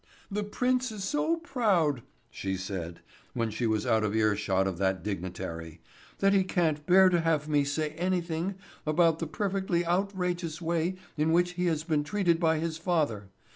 [0.31, 2.01] "The prince is so proud,"
[2.31, 3.01] she said,
[3.35, 5.79] when she was out of ear shot of that dignitary,
[6.17, 8.55] "that he can't bear to have me say anything
[8.87, 13.29] about the perfectly outrageous way in which he has been treated by his father.